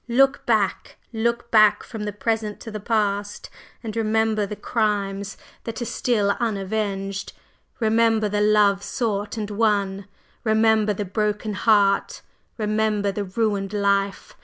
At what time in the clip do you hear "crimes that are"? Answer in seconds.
4.55-5.85